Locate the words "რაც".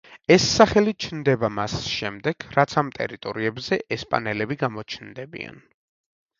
2.57-2.75